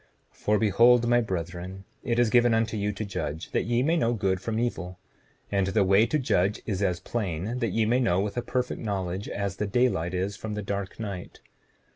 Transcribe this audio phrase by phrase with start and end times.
[0.33, 3.95] 7:15 For behold, my brethren, it is given unto you to judge, that ye may
[3.95, 4.97] know good from evil;
[5.51, 8.81] and the way to judge is as plain, that ye may know with a perfect
[8.81, 11.41] knowledge, as the daylight is from the dark night.